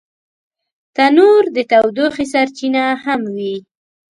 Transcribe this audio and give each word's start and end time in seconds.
تنور 0.95 1.43
د 1.55 1.57
تودوخې 1.71 2.25
سرچینه 2.33 2.83
هم 3.03 3.21
وي 3.35 3.55